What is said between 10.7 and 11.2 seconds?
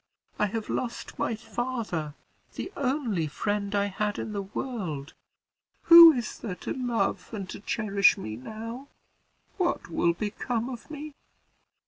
of me!"